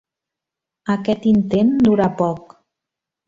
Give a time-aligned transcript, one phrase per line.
[0.93, 2.57] Aquest intent durà poc.